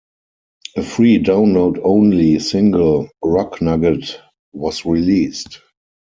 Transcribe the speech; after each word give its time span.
A 0.77 0.81
free 0.81 1.19
download-only 1.19 2.39
single 2.39 3.09
"Rock 3.23 3.61
Nugget" 3.61 4.17
was 4.51 4.83
released. 4.83 5.61